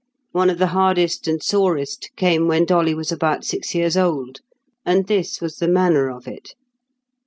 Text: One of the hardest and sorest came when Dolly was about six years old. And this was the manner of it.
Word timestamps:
One 0.31 0.49
of 0.49 0.57
the 0.57 0.69
hardest 0.73 1.27
and 1.27 1.43
sorest 1.43 2.09
came 2.15 2.47
when 2.47 2.65
Dolly 2.65 2.95
was 2.95 3.11
about 3.11 3.45
six 3.45 3.75
years 3.75 3.95
old. 3.95 4.39
And 4.83 5.05
this 5.05 5.39
was 5.39 5.57
the 5.57 5.67
manner 5.67 6.09
of 6.09 6.27
it. 6.27 6.55